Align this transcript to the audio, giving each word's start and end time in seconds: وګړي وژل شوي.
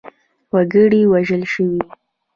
وګړي 0.53 1.01
وژل 1.11 1.43
شوي. 1.53 1.79